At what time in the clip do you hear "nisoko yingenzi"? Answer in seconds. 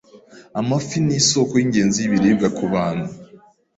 1.05-1.97